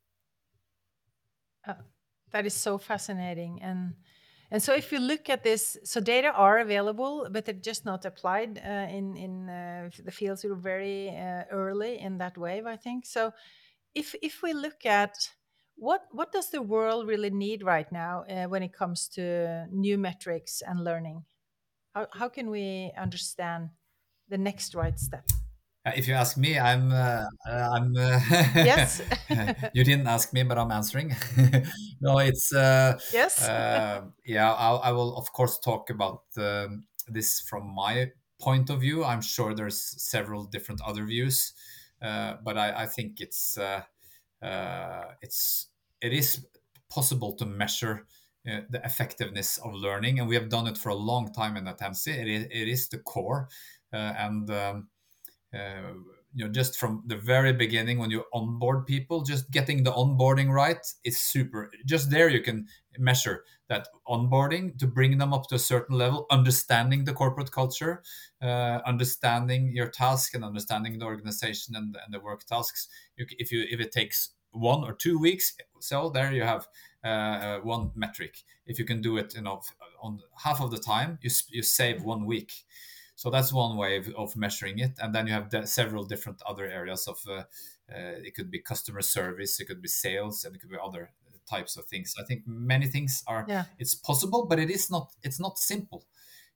[1.67, 1.75] Uh,
[2.33, 3.61] that is so fascinating.
[3.63, 3.95] And
[4.51, 8.05] and so if you look at this, so data are available, but they're just not
[8.05, 10.45] applied uh, in in uh, the fields.
[10.45, 13.07] We're very uh, early in that wave, I think.
[13.07, 13.33] So
[13.95, 15.15] if if we look at
[15.77, 19.99] what what does the world really need right now uh, when it comes to new
[19.99, 21.25] metrics and learning?
[21.95, 23.71] How how can we understand
[24.29, 25.38] the next right step?
[25.89, 27.97] Uh, if you ask me, I'm uh, uh I'm.
[27.97, 28.21] Uh,
[28.55, 29.01] yes.
[29.73, 31.17] you didn't ask me, but I'm answering.
[32.01, 33.41] no, it's uh, yes.
[34.27, 39.03] yeah, I'll, I will of course talk about um, this from my point of view.
[39.05, 41.55] I'm sure there's several different other views,
[42.01, 43.57] but I, I, think it's
[45.23, 45.69] it's
[46.03, 46.47] it is
[46.91, 48.07] possible to measure
[48.47, 51.65] uh, the effectiveness of learning, and we have done it for a long time in
[51.65, 52.15] Attensi.
[52.15, 53.49] It is, it is the core,
[53.93, 54.89] uh, and um,
[55.55, 55.93] uh,
[56.35, 60.51] you know just from the very beginning when you onboard people just getting the onboarding
[60.51, 62.67] right is super just there you can
[62.99, 68.03] measure that onboarding to bring them up to a certain level understanding the corporate culture
[68.43, 72.89] uh, understanding your task and understanding the organization and, and the work tasks.
[73.17, 76.67] If you if it takes one or two weeks so there you have
[77.05, 78.39] uh, one metric.
[78.67, 79.63] If you can do it you know
[80.01, 82.53] on half of the time you, you save one week
[83.19, 84.93] so that's one way of, of measuring it.
[85.01, 87.33] And then you have de- several different other areas of uh,
[87.93, 91.11] uh, it could be customer service, it could be sales, and it could be other
[91.51, 92.15] types of things.
[92.17, 93.65] I think many things are yeah.
[93.77, 96.05] it's possible, but it is not it's not simple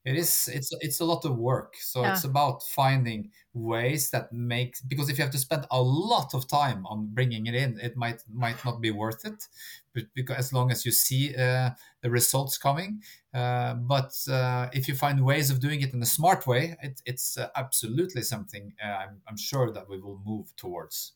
[0.05, 1.77] it is it's it's a lot of work.
[1.79, 2.13] So yeah.
[2.13, 6.49] it's about finding ways that make because if you have to spend a lot of
[6.49, 9.47] time on bringing it in it might might not be worth it
[9.95, 13.03] but because as long as you see uh, the results coming.
[13.35, 17.01] Uh, but uh, if you find ways of doing it in a smart way it,
[17.07, 21.13] it's uh, absolutely something uh, I'm, I'm sure that we will move towards.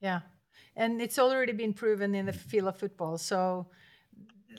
[0.00, 0.20] Yeah.
[0.76, 3.18] And it's already been proven in the field of football.
[3.18, 3.68] So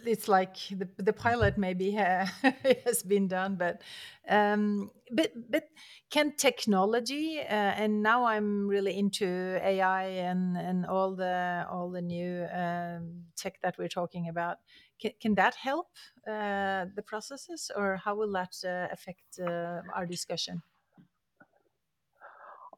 [0.05, 1.91] it's like the, the pilot maybe
[2.85, 3.81] has been done but
[4.27, 5.65] um, but but
[6.09, 7.43] can technology uh,
[7.81, 13.59] and now i'm really into ai and and all the all the new um, tech
[13.61, 14.57] that we're talking about
[14.99, 15.87] can, can that help
[16.27, 20.61] uh, the processes or how will that uh, affect uh, our discussion?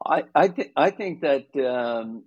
[0.04, 2.24] I i, th- I think that um,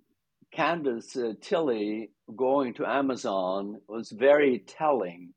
[0.51, 5.33] candace uh, Thille going to Amazon was very telling.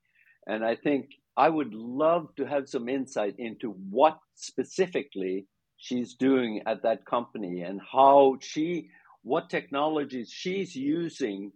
[0.47, 6.63] And I think I would love to have some insight into what specifically she's doing
[6.67, 8.91] at that company and how she,
[9.23, 11.53] what technologies she's using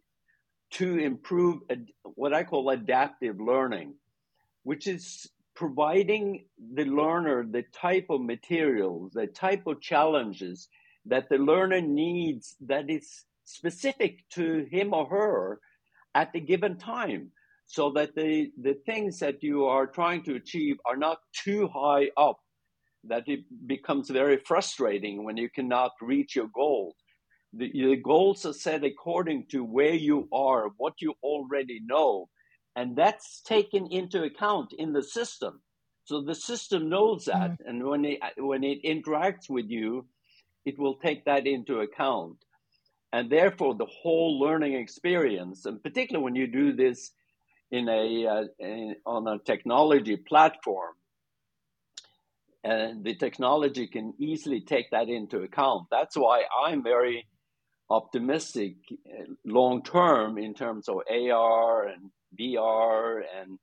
[0.70, 1.60] to improve
[2.02, 3.94] what I call adaptive learning,
[4.64, 10.68] which is providing the learner the type of materials, the type of challenges
[11.06, 15.60] that the learner needs that is specific to him or her
[16.14, 17.30] at the given time
[17.66, 22.10] so that the, the things that you are trying to achieve are not too high
[22.16, 22.38] up
[23.04, 26.94] that it becomes very frustrating when you cannot reach your goals.
[27.54, 32.28] The, the goals are set according to where you are, what you already know,
[32.76, 35.62] and that's taken into account in the system.
[36.04, 37.68] So the system knows that, mm-hmm.
[37.68, 40.06] and when it when it interacts with you,
[40.64, 42.36] it will take that into account
[43.12, 47.12] and therefore the whole learning experience and particularly when you do this
[47.70, 50.94] in a uh, in, on a technology platform
[52.64, 55.86] and the technology can easily take that into account.
[55.90, 57.26] That's why i'm very
[57.90, 58.74] optimistic
[59.08, 63.58] uh, long term in terms of ar and vr and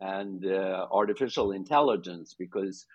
[0.00, 2.86] and uh, artificial intelligence because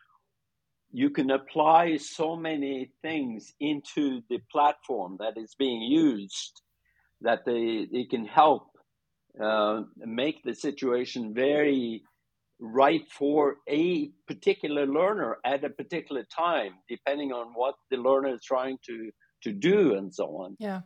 [0.96, 6.62] you can apply so many things into the platform that is being used
[7.20, 8.68] that they, they can help
[9.44, 12.02] uh, make the situation very
[12.62, 18.42] right for a particular learner at a particular time, depending on what the learner is
[18.46, 19.12] trying to,
[19.44, 20.56] to do and so on.
[20.60, 20.80] Yeah.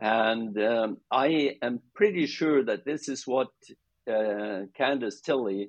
[0.00, 3.48] And um, I am pretty sure that this is what
[4.10, 5.66] uh, Candace Thille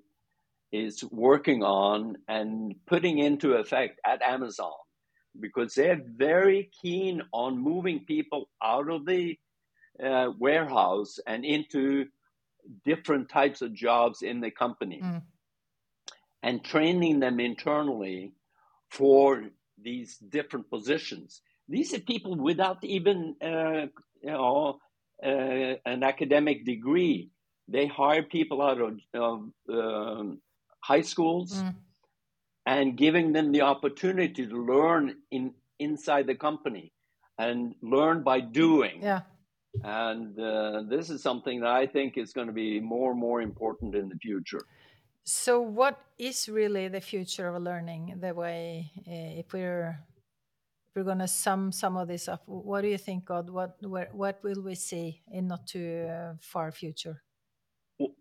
[0.74, 4.74] is working on and putting into effect at Amazon
[5.40, 9.38] because they're very keen on moving people out of the
[10.04, 12.08] uh, warehouse and into
[12.84, 15.00] different types of jobs in the company.
[15.02, 15.22] Mm.
[16.42, 18.34] and training them internally
[18.90, 19.46] for
[19.82, 21.42] these different positions.
[21.70, 23.88] These are people without even uh,
[24.22, 24.80] you know
[25.24, 27.30] uh, an academic degree.
[27.70, 30.42] They hire people out of, of um,
[30.84, 31.74] high schools mm.
[32.66, 36.92] and giving them the opportunity to learn in inside the company
[37.40, 39.02] and learn by doing.
[39.02, 39.22] Yeah.
[39.84, 43.42] And uh, this is something that I think is going to be more and more
[43.42, 44.62] important in the future.
[45.24, 48.20] So, what is really the future of learning?
[48.22, 49.98] The way, uh, if we're
[50.88, 53.50] if we're going to sum some of this up, what do you think, God?
[53.50, 57.24] What where, what will we see in not too uh, far future?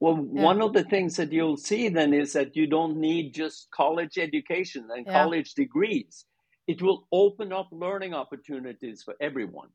[0.00, 0.42] Well, yeah.
[0.42, 4.18] one of the things that you'll see then is that you don't need just college
[4.18, 5.12] education and yeah.
[5.12, 6.24] college degrees.
[6.66, 9.68] It will open up learning opportunities for everyone.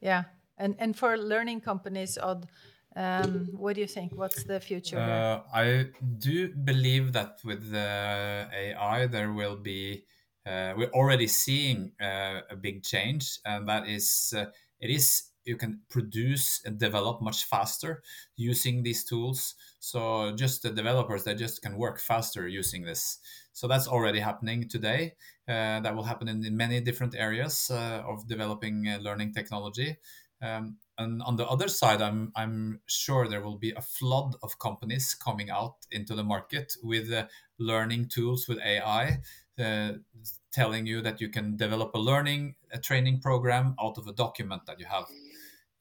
[0.00, 0.24] Yeah,
[0.58, 2.48] and and for learning companies, Odd,
[2.96, 4.12] um, what do you think?
[4.14, 4.98] What's the future?
[4.98, 5.86] Uh, I
[6.18, 10.04] do believe that with the AI, there will be.
[10.44, 14.46] Uh, we're already seeing uh, a big change, and that is uh,
[14.80, 18.02] it is you can produce and develop much faster
[18.36, 19.54] using these tools.
[19.78, 23.18] So just the developers, that just can work faster using this.
[23.52, 25.14] So that's already happening today.
[25.48, 29.96] Uh, that will happen in, in many different areas uh, of developing uh, learning technology.
[30.42, 34.58] Um, and on the other side, I'm I'm sure there will be a flood of
[34.58, 37.26] companies coming out into the market with uh,
[37.58, 39.20] learning tools with AI,
[39.58, 39.92] uh,
[40.52, 44.62] telling you that you can develop a learning a training program out of a document
[44.66, 45.06] that you have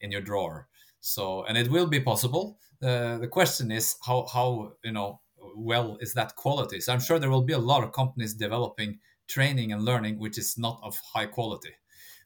[0.05, 0.67] in your drawer.
[1.01, 2.57] So, and it will be possible.
[2.81, 5.19] Uh, the question is how how you know
[5.55, 6.79] well is that quality?
[6.79, 10.37] So I'm sure there will be a lot of companies developing training and learning which
[10.37, 11.73] is not of high quality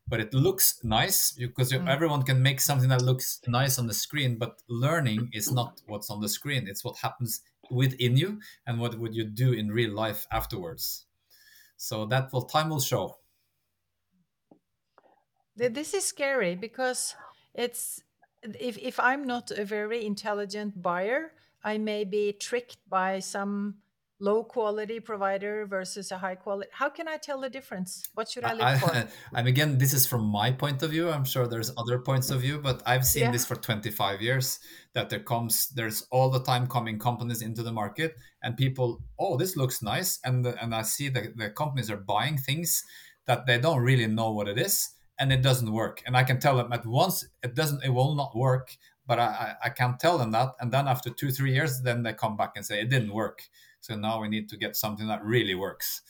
[0.10, 1.88] but it looks nice because mm.
[1.88, 6.10] everyone can make something that looks nice on the screen but learning is not what's
[6.10, 9.94] on the screen it's what happens within you and what would you do in real
[9.94, 11.06] life afterwards
[11.78, 13.16] so that will time will show
[15.56, 17.16] this is scary because
[17.60, 18.02] it's
[18.44, 21.34] if if I'm not a very intelligent buyer,
[21.64, 23.76] I may be tricked by some
[24.22, 28.04] low quality provider versus a high quality how can i tell the difference?
[28.16, 31.10] What should i look I, for i'm again this is from my point of view.
[31.10, 33.32] I'm sure there's other points of view but i've seen yeah.
[33.32, 34.60] this for 25 years
[34.94, 39.38] that there comes there's all the time coming companies into the market and people oh
[39.38, 42.84] this looks nice and and i see that the companies are buying things
[43.26, 46.02] that they don't really know what it is and it doesn't work.
[46.06, 48.76] And I can tell them at once it doesn't, it will not work.
[49.06, 50.50] But I, I can't tell them that.
[50.60, 53.42] And then after two, three years, then they come back and say it didn't work.
[53.82, 56.02] So now we need to get something that really works.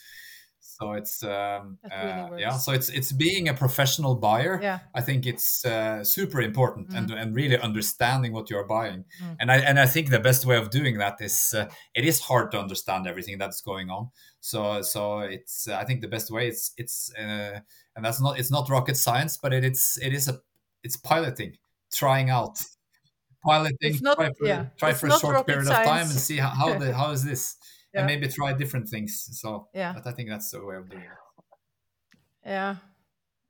[0.81, 2.57] So it's um, uh, yeah.
[2.57, 4.59] So it's it's being a professional buyer.
[4.61, 4.79] Yeah.
[4.95, 6.97] I think it's uh, super important mm.
[6.97, 9.03] and and really understanding what you're buying.
[9.21, 9.35] Mm.
[9.41, 12.21] And I and I think the best way of doing that is uh, it is
[12.21, 14.09] hard to understand everything that's going on.
[14.39, 17.59] So so it's I think the best way it's it's uh,
[17.95, 20.39] and that's not it's not rocket science, but it, it's it is a
[20.83, 21.57] it's piloting,
[21.93, 22.63] trying out,
[23.43, 23.77] piloting.
[23.81, 24.65] It's not, try for, yeah.
[24.77, 25.87] try for a short period science.
[25.87, 27.55] of time and see how how, the, how is this,
[27.93, 28.01] yeah.
[28.01, 29.27] and maybe try different things.
[29.33, 31.09] So yeah, but I think that's the way of doing it.
[32.45, 32.75] Yeah.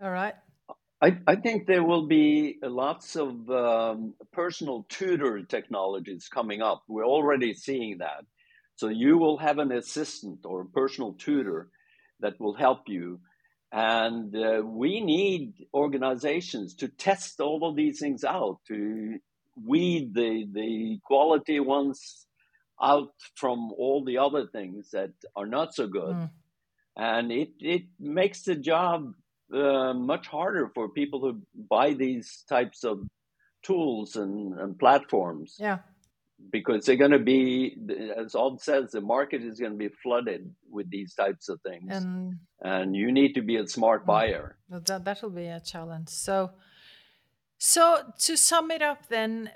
[0.02, 0.36] All right.
[1.02, 6.84] I, I think there will be lots of um, personal tutor technologies coming up.
[6.90, 8.26] We're already seeing that.
[8.76, 11.70] So you will have an assistant or a personal tutor
[12.20, 13.22] that will help you
[13.72, 19.18] and uh, we need organizations to test all of these things out, to
[19.64, 22.26] weed the, the quality ones
[22.82, 26.16] out from all the other things that are not so good.
[26.16, 26.30] Mm.
[26.96, 29.14] And it, it makes the job
[29.54, 33.02] uh, much harder for people who buy these types of
[33.64, 35.56] tools and, and platforms.
[35.60, 35.80] Yeah
[36.52, 37.78] because they're going to be,
[38.16, 41.92] as Odd says, the market is going to be flooded with these types of things,
[41.92, 44.08] and, and you need to be a smart mm.
[44.08, 44.58] buyer.
[44.70, 46.10] That that will be a challenge.
[46.10, 46.52] So,
[47.58, 49.52] so to sum it up, then,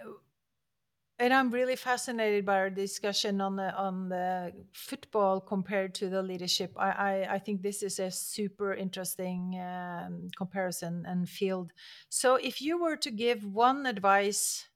[1.19, 6.21] and I'm really fascinated by our discussion on the on the football compared to the
[6.23, 6.73] leadership.
[6.77, 11.71] I I, I think this is a super interesting um, comparison and field.
[12.09, 14.67] So, if you were to give one advice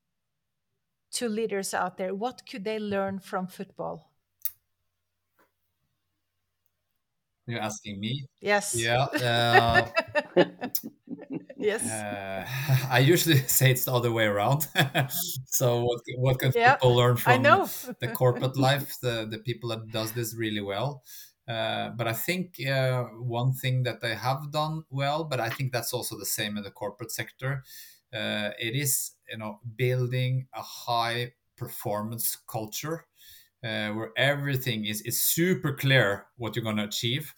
[1.11, 2.15] to leaders out there?
[2.15, 4.06] What could they learn from football?
[7.47, 8.27] You're asking me?
[8.41, 8.75] Yes.
[8.75, 9.03] Yeah.
[9.05, 9.87] Uh,
[11.57, 11.89] yes.
[11.89, 12.45] Uh,
[12.91, 14.67] I usually say it's the other way around.
[15.45, 19.89] so what, what can yeah, people learn from the corporate life, the, the people that
[19.91, 21.03] does this really well?
[21.47, 25.71] Uh, but I think uh, one thing that they have done well, but I think
[25.71, 27.63] that's also the same in the corporate sector,
[28.13, 33.05] uh, it is you know building a high performance culture
[33.63, 37.33] uh, where everything is, is super clear what you're going to achieve.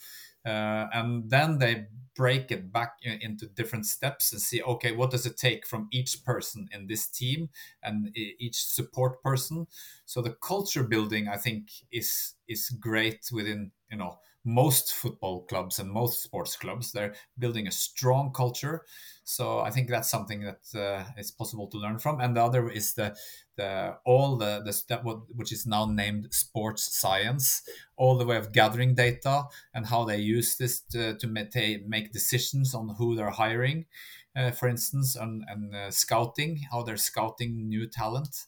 [0.45, 5.25] Uh, and then they break it back into different steps and see okay what does
[5.25, 7.47] it take from each person in this team
[7.81, 9.65] and each support person
[10.05, 14.17] so the culture building i think is is great within you know
[14.53, 18.83] most football clubs and most sports clubs they're building a strong culture.
[19.23, 22.19] So i think that's something that uh, is possible to learn from.
[22.19, 23.15] And the other is the
[23.57, 25.03] the all the the step
[25.35, 27.63] which is now named sports science
[27.97, 29.43] all the way of gathering data
[29.73, 33.85] and how they use this to, to make decisions on who they're hiring
[34.35, 38.47] uh, for instance and, and uh, scouting how they're scouting new talent.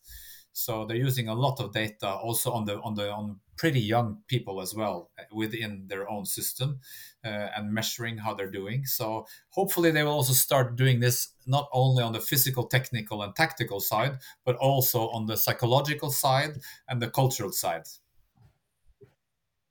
[0.53, 4.17] So they're using a lot of data also on the on the on pretty young
[4.27, 6.79] people as well uh, within their own system
[7.23, 8.83] uh, and measuring how they're doing.
[8.87, 13.35] So hopefully they will also start doing this not only on the physical, technical, and
[13.35, 16.57] tactical side, but also on the psychological side
[16.89, 17.83] and the cultural side.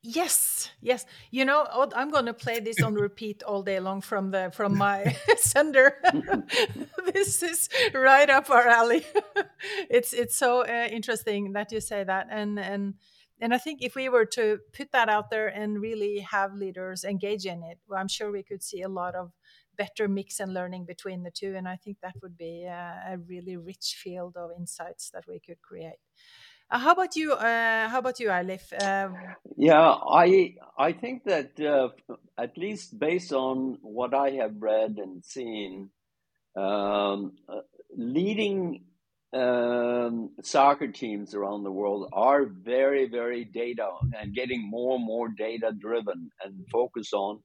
[0.03, 1.05] Yes, yes.
[1.33, 1.67] You know,
[1.97, 5.97] I'm going to play this on repeat all day long from the from my sender.
[7.13, 9.05] this is right up our alley.
[9.91, 12.95] it's it's so uh, interesting that you say that, and and
[13.41, 17.05] and I think if we were to put that out there and really have leaders
[17.05, 19.33] engage in it, well, I'm sure we could see a lot of
[19.77, 21.55] better mix and learning between the two.
[21.57, 25.41] And I think that would be a, a really rich field of insights that we
[25.41, 26.01] could create.
[26.71, 27.33] Uh, how about you?
[27.33, 28.73] Uh, how about you, Eilif?
[28.73, 29.09] Uh,
[29.57, 29.91] yeah,
[30.25, 31.89] I I think that uh,
[32.39, 35.91] at least based on what I have read and seen,
[36.55, 37.63] um, uh,
[37.97, 38.85] leading
[39.33, 45.29] um, soccer teams around the world are very, very data and getting more and more
[45.29, 47.41] data driven and focus on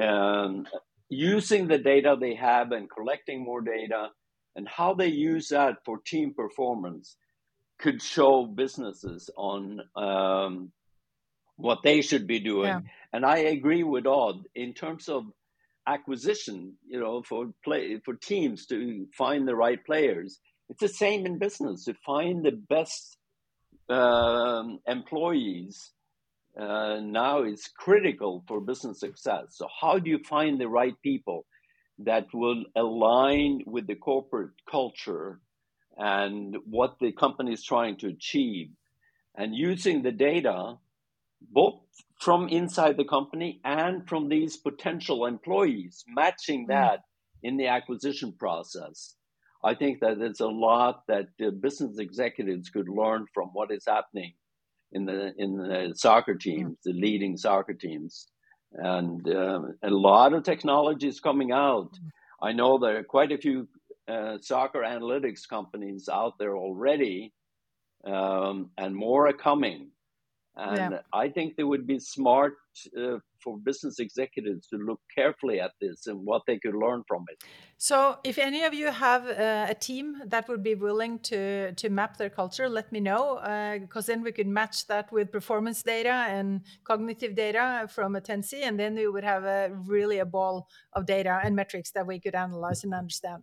[0.00, 0.66] um,
[1.08, 4.08] using the data they have and collecting more data
[4.56, 7.16] and how they use that for team performance
[7.78, 10.70] could show businesses on um,
[11.56, 12.68] what they should be doing.
[12.68, 12.80] Yeah.
[13.12, 15.24] And I agree with Odd in terms of
[15.86, 21.26] acquisition, you know, for play for teams to find the right players it's the same
[21.26, 21.84] in business.
[21.84, 23.16] To find the best
[23.88, 25.92] um, employees
[26.58, 29.46] uh, now is critical for business success.
[29.50, 31.46] So, how do you find the right people
[31.98, 35.40] that will align with the corporate culture
[35.96, 38.70] and what the company is trying to achieve?
[39.36, 40.76] And using the data,
[41.40, 41.80] both
[42.20, 46.68] from inside the company and from these potential employees, matching mm.
[46.68, 47.00] that
[47.42, 49.16] in the acquisition process
[49.64, 53.84] I think that there's a lot that uh, business executives could learn from what is
[53.86, 54.34] happening
[54.92, 58.26] in the in the soccer teams, the leading soccer teams,
[58.72, 61.90] and uh, a lot of technology is coming out.
[62.42, 63.68] I know there are quite a few
[64.06, 67.32] uh, soccer analytics companies out there already,
[68.04, 69.90] um, and more are coming.
[70.56, 70.98] And yeah.
[71.12, 72.54] I think they would be smart
[72.96, 77.24] uh, for business executives to look carefully at this and what they could learn from
[77.30, 77.44] it.
[77.76, 81.90] So, if any of you have uh, a team that would be willing to to
[81.90, 83.38] map their culture, let me know
[83.80, 88.62] because uh, then we could match that with performance data and cognitive data from Attensi,
[88.62, 92.18] and then we would have a really a ball of data and metrics that we
[92.18, 93.42] could analyze and understand.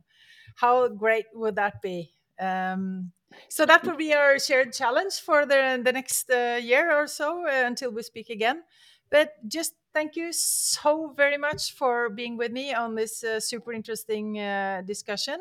[0.56, 2.14] How great would that be?
[2.40, 3.12] Um,
[3.50, 7.46] so that will be our shared challenge for the, the next uh, year or so
[7.48, 8.64] uh, until we speak again.
[9.10, 13.74] But just thank you so very much for being with me on this uh, super
[13.74, 15.40] interesting uh, discussion.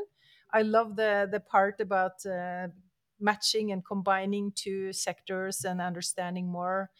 [0.52, 2.68] I love the, the part about uh,
[3.20, 6.90] matching and combining two sectors and understanding more.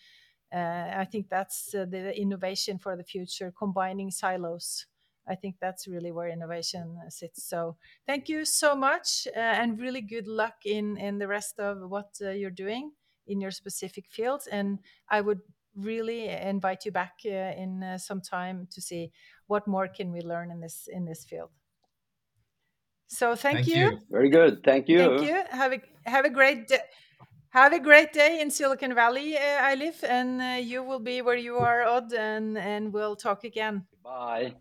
[0.52, 4.86] Uh, I think that's the innovation for the future, combining silos.
[5.26, 7.44] I think that's really where innovation sits.
[7.44, 7.76] So
[8.06, 12.18] thank you so much, uh, and really good luck in in the rest of what
[12.20, 12.92] uh, you're doing
[13.26, 14.48] in your specific fields.
[14.48, 15.42] And I would
[15.74, 19.10] really invite you back uh, in uh, some time to see
[19.46, 21.50] what more can we learn in this in this field.
[23.08, 23.90] So thank, thank you.
[23.90, 23.98] you.
[24.10, 24.62] Very good.
[24.62, 24.98] Thank you.
[24.98, 25.42] Thank you.
[25.50, 26.80] Have a have a great day.
[27.52, 31.36] Have a great day in Silicon Valley, uh, live, and uh, you will be where
[31.36, 33.86] you are, Odd, and, and we'll talk again.
[34.04, 34.54] Bye.